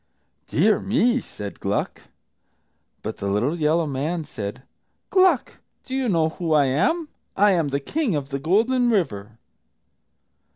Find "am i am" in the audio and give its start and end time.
6.65-7.67